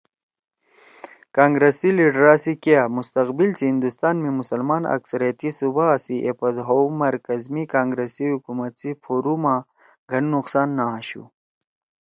کانگرس 1.37 1.75
سی 1.79 1.89
لیڈرا 1.97 2.33
سی 2.43 2.53
کیا 2.63 2.81
مستقبل 2.97 3.49
سی 3.57 3.65
ہندوستان 3.71 4.15
می 4.23 4.31
مسلمان 4.39 4.83
اکثریتی 4.95 5.49
صوبا 5.57 5.87
سی 6.05 6.15
ایپود 6.25 6.55
ہؤ 6.67 6.81
مرکز 7.03 7.41
می 7.53 7.63
کانگرس 7.73 8.09
سی 8.15 8.25
حکومت 8.33 8.71
سی 8.81 8.89
پھورُو 9.03 9.35
ما 9.43 9.55
گھن 10.11 10.23
نقصان 10.35 10.69
نہ 10.77 10.83
آشُو 10.97 11.23